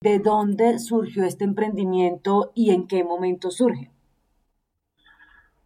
[0.00, 3.90] ¿De dónde surgió este emprendimiento y en qué momento surge?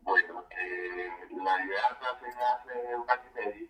[0.01, 3.69] Bueno, eh, la idea nace hace un año y medio.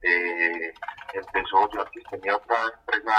[0.00, 0.72] Eh,
[1.12, 3.17] empezó, yo antes tenía otra empresa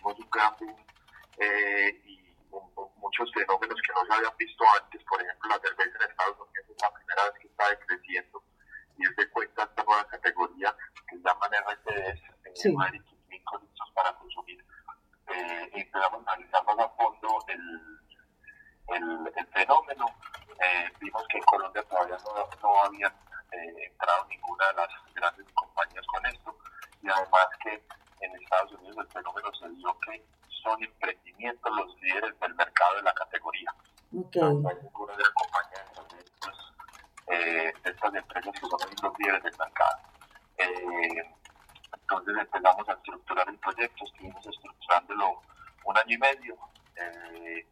[0.00, 0.76] vimos un gran boom
[2.04, 2.20] y
[2.96, 6.66] muchos fenómenos que no se habían visto antes, por ejemplo la cerveza en Estados Unidos
[6.68, 8.42] es la primera vez que está creciendo
[8.96, 10.76] y es de cuenta esta nueva categoría
[11.08, 12.20] que se llaman RTDs,
[12.54, 12.74] sí.
[13.94, 14.64] para consumir.
[15.74, 17.98] y empezamos a analizar más a fondo el,
[18.88, 20.06] el, el fenómeno
[20.60, 23.12] eh, vimos que en Colombia todavía no, no habían
[23.52, 26.56] eh, entrado ninguna de las grandes compañías con esto
[27.02, 27.82] y además que
[28.20, 30.22] en Estados Unidos el fenómeno se dio que
[30.70, 33.74] son emprendimientos los líderes del mercado de la categoría.
[34.12, 34.42] Okay.
[34.42, 35.80] Ninguna de las compañías
[37.26, 39.98] eh, de estas empresas que son los líderes del mercado.
[40.58, 41.34] Eh,
[41.92, 45.42] entonces empezamos a estructurar el proyecto, estuvimos estructurándolo
[45.84, 46.58] un año y medio.
[46.96, 47.66] Eh,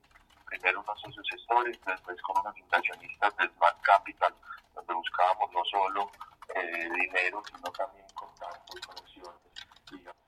[0.46, 4.34] primero unos socios gestores, después con unos inversionistas de Smart Capital,
[4.74, 6.10] donde buscábamos no solo
[6.54, 10.27] eh, dinero, sino también contactos, conexiones.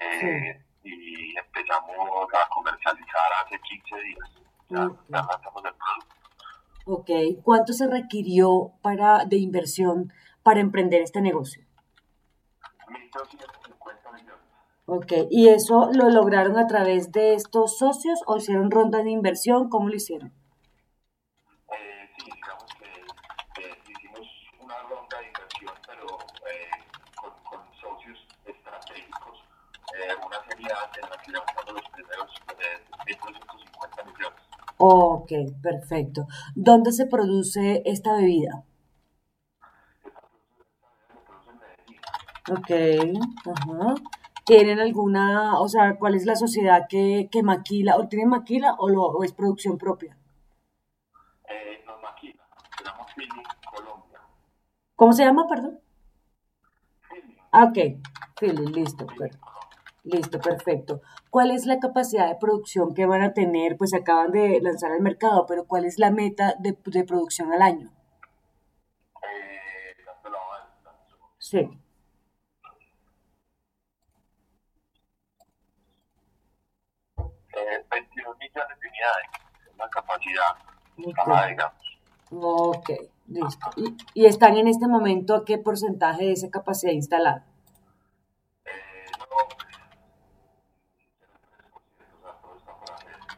[0.00, 4.30] Eh, y empezamos a comercializar hace 15 días.
[4.70, 6.18] Ya, lanzamos el producto.
[6.90, 7.10] Ok,
[7.42, 10.10] ¿cuánto se requirió para, de inversión
[10.42, 11.62] para emprender este negocio?
[12.86, 14.42] 1.250 millones.
[14.86, 19.68] Ok, ¿y eso lo lograron a través de estos socios o hicieron rondas de inversión?
[19.68, 20.32] ¿Cómo lo hicieron?
[21.70, 24.26] Eh, sí, digamos que eh, hicimos
[24.58, 26.06] una ronda de inversión, pero
[26.50, 26.70] eh,
[27.16, 29.44] con, con, socios estratégicos,
[29.94, 30.38] eh, una
[31.02, 34.38] los primeros 1.250 millones.
[34.78, 35.32] Ok,
[35.62, 36.26] perfecto.
[36.54, 38.64] ¿Dónde se produce esta bebida?
[42.50, 42.70] Ok,
[43.54, 43.94] ajá.
[44.46, 48.88] ¿Tienen alguna, o sea, cuál es la sociedad que, que maquila, o tiene maquila o,
[48.88, 50.16] lo, o es producción propia?
[51.48, 52.42] Eh, no maquila,
[52.78, 53.42] se llama Feeling
[53.74, 54.20] Colombia.
[54.96, 55.80] ¿Cómo se llama, perdón?
[57.08, 57.36] Feeling.
[57.52, 57.78] Ah, ok,
[58.38, 59.38] Feeling, listo, per-
[60.08, 61.00] listo, perfecto.
[61.30, 63.76] ¿Cuál es la capacidad de producción que van a tener?
[63.76, 67.62] Pues acaban de lanzar al mercado, pero ¿cuál es la meta de, de producción al
[67.62, 67.90] año?
[71.38, 71.58] Sí.
[77.58, 79.26] Eh, 22 millones de unidades,
[79.70, 80.56] es la capacidad
[80.96, 82.00] instalada, digamos.
[82.30, 82.90] Ok,
[83.28, 83.70] listo.
[83.76, 87.46] ¿Y, y están en este momento a qué porcentaje de esa capacidad instalada?
[88.66, 89.88] Eh, no, o sea,
[92.42, 93.16] todo está por hacer.
[93.16, 93.37] Ok,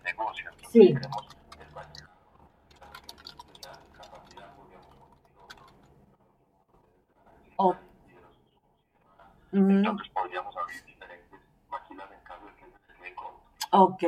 [0.00, 0.50] negocio.
[0.50, 0.94] Entonces, Sí.
[7.56, 7.74] Oh.
[9.50, 11.40] Ujú, Entonces podríamos abrir diferentes
[11.70, 12.64] máquinas en caso de que
[13.10, 13.14] se.
[13.70, 14.02] Ok,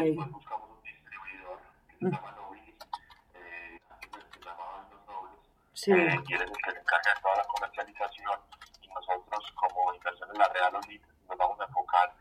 [5.81, 5.93] sí.
[5.93, 8.39] eh, y él es el que se encarga de toda la comercialización
[8.83, 12.15] y nosotros como inversión en la Real Olid nos vamos a enfocar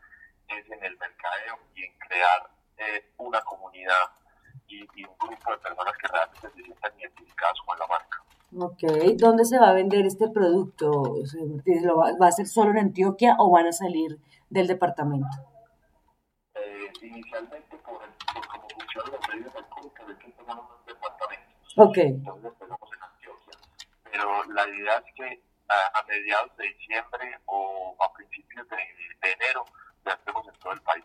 [0.48, 4.10] es en el mercadeo y en crear eh, una comunidad
[4.66, 8.22] y, y un grupo de personas que realmente se sientan identificadas con la marca.
[8.58, 8.82] Ok,
[9.16, 11.14] ¿dónde se va a vender este producto?
[11.84, 15.28] ¿Lo va, va a ser solo en Antioquia o van a salir del departamento?
[16.54, 17.98] Eh, inicialmente por,
[18.34, 21.74] por cómo funcionan las medidas alcohólicas de que empezamos en departamentos.
[21.76, 22.89] Ok, entonces Antioquia.
[24.20, 29.32] Pero la idea es que a, a mediados de diciembre o a principios de, de
[29.32, 29.64] enero
[30.04, 31.04] ya estemos en todo el país.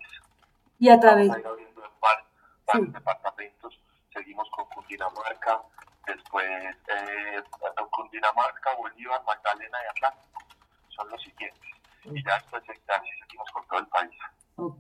[0.80, 2.28] y a través, Vamos a ir abriendo en varios,
[2.66, 2.94] varios Sí.
[2.94, 3.80] departamentos.
[4.14, 5.62] Seguimos con Cundinamarca,
[6.08, 6.46] después
[6.88, 7.44] eh,
[7.92, 10.42] Cundinamarca, Bolívar, Magdalena y Atlántico.
[10.90, 11.70] Son los siguientes.
[12.04, 14.18] Y ya después así seguimos con todo el país.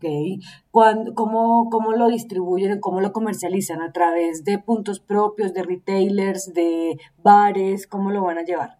[0.05, 0.43] Ok.
[0.71, 3.81] ¿Cuándo- cómo, ¿Cómo lo distribuyen, cómo lo comercializan?
[3.81, 7.87] ¿A través de puntos propios, de retailers, de bares?
[7.87, 8.77] ¿Cómo lo van a llevar?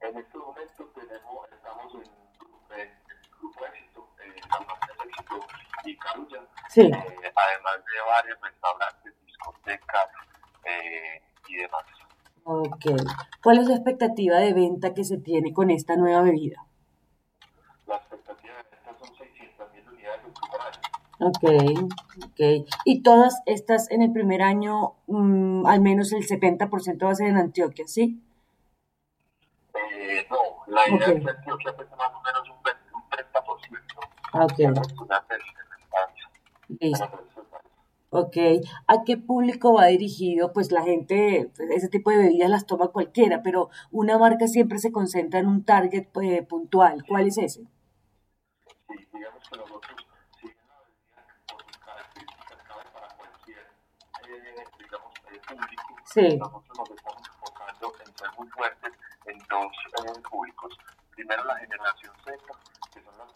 [0.00, 5.40] En este momento tenemos, estamos en, en, en Grupo Éxito, en Almacenes Éxito
[5.84, 10.08] y Carulla, Sí, eh, además de varios restaurantes, discotecas
[10.64, 11.84] eh, y demás.
[12.44, 12.86] ok.
[13.42, 16.64] ¿Cuál es la expectativa de venta que se tiene con esta nueva bebida?
[17.86, 20.80] La expectativa de venta son 600 mil unidades en primer año.
[21.28, 21.42] Ok,
[22.24, 22.40] ok.
[22.84, 27.28] ¿Y todas estas en el primer año, mm, al menos el 70% va a ser
[27.28, 28.22] en Antioquia, sí?
[29.74, 30.36] Eh, no,
[30.68, 34.00] la idea es que Antioquia más o menos un, 20, un 30%.
[34.32, 34.58] Ah, ok.
[36.80, 37.08] Listo.
[38.10, 38.36] Ok,
[38.86, 40.52] ¿a qué público va dirigido?
[40.52, 44.78] Pues la gente, pues, ese tipo de bebidas las toma cualquiera, pero una marca siempre
[44.78, 47.04] se concentra en un target eh, puntual.
[47.06, 47.62] ¿Cuál es ese?
[48.88, 50.06] Sí, digamos que nosotros,
[50.40, 56.36] si bien la bebida por sus características cabe para cualquier, eh, digamos, eh, público, sí.
[56.36, 58.92] nosotros nos estamos enfocando en ser muy fuertes
[59.26, 59.72] en dos
[60.04, 60.76] eh, públicos.
[61.14, 62.36] Primero la generación Z,
[62.92, 63.32] que son los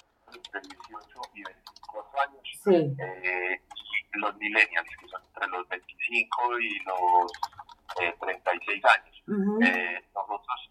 [0.53, 2.43] de 18 y 24 años.
[2.63, 2.97] Sí.
[2.99, 3.61] Eh,
[4.15, 7.33] los millennials, que son entre los 25 y los
[8.01, 9.23] eh, 36 años.
[9.65, 10.71] eh, nosotros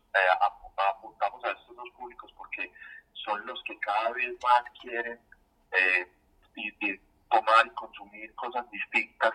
[0.91, 2.71] apuntamos a estos dos públicos porque
[3.13, 5.19] son los que cada vez más quieren
[6.55, 6.99] y, y
[7.29, 9.33] tomar y consumir cosas distintas,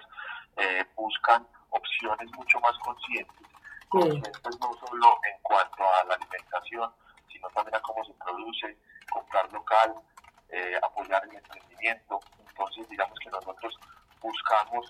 [2.05, 3.47] opciones mucho más conscientes,
[3.89, 6.91] conscientes no solo en cuanto a la alimentación,
[7.33, 8.79] sino también a cómo se produce,
[9.11, 9.95] comprar local,
[10.51, 12.21] eh, apoyar el emprendimiento.
[12.49, 13.79] Entonces, digamos que nosotros
[14.21, 14.87] buscamos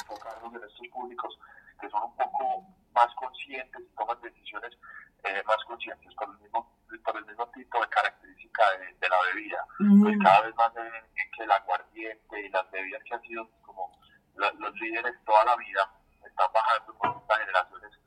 [0.00, 1.38] enfocarnos en estos públicos
[1.80, 4.76] que son un poco más conscientes y toman decisiones
[5.24, 6.70] eh, más conscientes por el mismo,
[7.04, 9.66] por el mismo tipo de característica de, de la bebida.
[9.78, 10.02] Mm.
[10.02, 10.92] Pues cada vez más ven
[11.36, 13.98] que el aguardiente y las bebidas que han sido como
[14.34, 15.90] la, los líderes toda la vida
[16.32, 17.98] están bajando por estas generaciones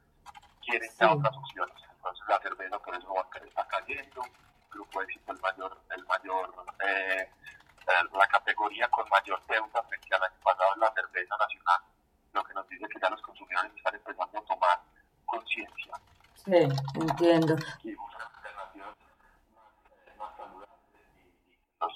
[0.66, 1.14] quieren ya Sí.
[1.18, 1.76] otras opciones.
[1.96, 4.22] Entonces la cerveza por eso está cayendo,
[4.72, 7.32] Grupo Éxito el mayor, el mayor eh,
[8.14, 11.82] la categoría con mayor deuda frente al año pasado es la cerveza nacional,
[12.34, 14.80] lo que nos dice que ya los consumidores están empezando a tomar
[15.26, 15.94] conciencia
[16.36, 16.68] Sí,
[17.00, 17.56] entiendo.
[17.84, 18.96] y buscan alternativas
[20.18, 20.70] más, saludables
[21.16, 21.96] y, y los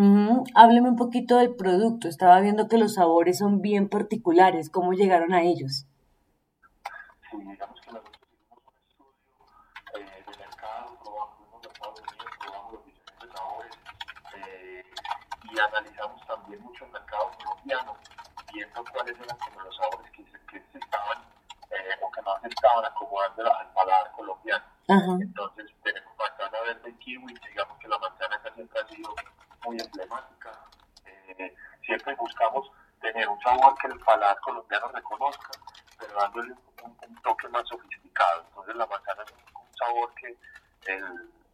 [0.00, 0.30] más.
[0.38, 2.08] Ujú, Hábleme un poquito del producto.
[2.08, 4.70] Estaba viendo que los sabores son bien particulares.
[4.70, 5.86] ¿Cómo llegaron a ellos?
[7.30, 9.12] Sí, digamos que nosotros hicimos un
[9.76, 13.72] estudio eh, de mercado, probamos, fuimos a Estados Unidos, probamos los diferentes sabores
[14.34, 14.84] eh,
[15.44, 17.96] y analizamos también mucho el mercado colombiano,
[18.52, 21.18] viendo cuáles eran como los sabores que se, que se estaban
[21.70, 24.64] eh, o que se estaban acomodando al paladar colombiano.
[24.88, 25.18] Ajá.
[25.20, 27.78] Entonces tenemos manzana verde y kiwi, digamos
[29.70, 30.50] muy emblemática.
[31.06, 31.54] Eh,
[31.86, 32.70] siempre buscamos
[33.00, 35.50] tener un sabor que el paladar colombiano reconozca,
[35.98, 36.52] pero dándole
[36.82, 38.44] un, un toque más sofisticado.
[38.48, 40.36] Entonces la manzana es un, sabor que
[40.86, 41.04] el,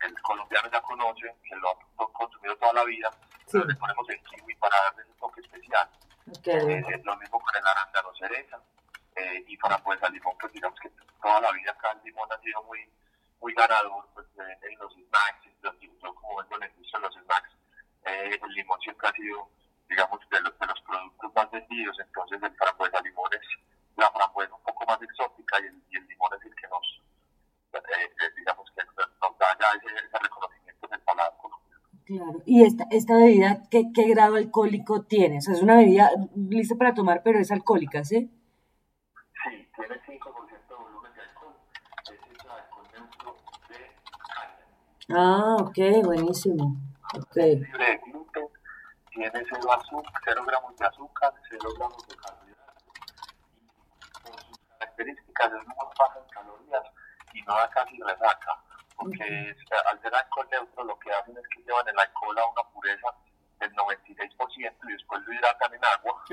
[0.01, 3.11] el, colombiano ya conoce, que lo ha consumido toda la vida,
[3.47, 3.53] Sí.
[3.53, 5.89] pero le ponemos el kiwi para darle un toque especial.
[6.39, 6.57] Okay.
[6.57, 8.59] Eh, lo mismo con el arándano cereza
[9.15, 10.91] eh, y frambuesa limón, pues digamos que
[11.23, 12.81] toda la vida acá el limón ha sido muy,
[13.41, 17.15] muy ganador pues, eh, en los snacks, yo, yo como vengo en industria de los
[17.15, 17.56] snacks,
[18.07, 19.49] eh, el limón siempre ha sido,
[19.89, 23.47] digamos, de los, de los productos más vendidos, entonces el frambuesa limón es
[23.97, 27.03] la frambuesa un poco más exótica y el, y el limón es el que nos,
[27.75, 31.33] eh, eh, digamos, que nos da ya ese, ese reconocimiento del paladar.
[32.07, 32.41] Claro.
[32.47, 35.39] ¿Y esta, esta bebida qué, qué grado alcohólico tiene?
[35.39, 38.31] O sea, es una bebida lista para tomar, pero es alcohólica, ¿sí?
[39.43, 41.57] Sí, tiene 5% de volumen de alcohol.
[42.05, 43.37] Es el alcohol neutro
[43.69, 43.91] de
[45.09, 45.19] caña.
[45.19, 46.77] Ah, ok, buenísimo.
[47.15, 47.37] Ok.
[47.37, 48.49] libre de gluten,
[49.11, 52.85] tiene 0, azúcar, 0 gramos de azúcar, 0 gramos de carbohidratos.
[54.25, 56.85] Y por sus características es muy baja en calorías
[57.33, 58.59] y no da casi resaca,
[58.97, 59.57] porque
[59.91, 63.09] al ser alcohol neutro lo que hacen es que llevan el alcohol a una pureza
[63.61, 66.25] del 96% y después lo hidratan en agua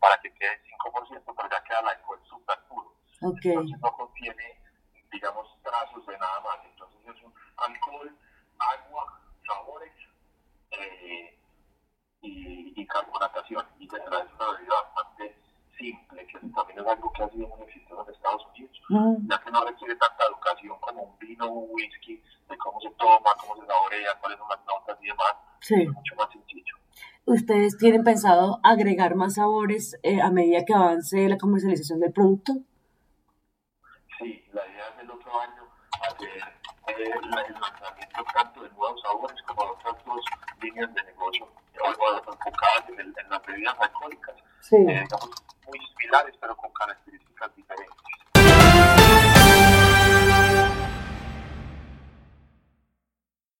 [0.00, 2.96] para que quede 5%, pero ya queda el alcohol súper puro.
[3.20, 4.62] Entonces no contiene,
[5.12, 6.58] digamos, trazos de nada más.
[6.64, 8.16] Entonces es un alcohol,
[8.58, 9.92] agua, sabores
[10.70, 11.38] eh,
[13.00, 13.66] y carbonatación.
[13.78, 15.36] Y de verdad es una bebida bastante
[15.78, 19.38] simple, que también es algo que ha sido muy exitoso en Estados Unidos, Mm, ya
[19.38, 23.30] que no requiere tanta educación como un vino o un whisky, de cómo se toma,
[23.40, 25.34] cómo se saborea, cuáles son las notas y demás.
[25.60, 25.82] Sí.
[25.82, 26.74] Es mucho más sencillo.
[27.24, 32.54] ¿Ustedes tienen pensado agregar más sabores eh, a medida que avance la comercialización del producto?
[34.18, 35.62] Sí, la idea es el otro año
[36.02, 40.24] hacer eh, el lanzamiento tanto de nuevos sabores como de otras dos
[40.60, 44.34] líneas de negocio o, o enfocadas en, el, en las bebidas alcohólicas.
[44.60, 44.76] Sí.
[44.76, 45.39] Eh, digamos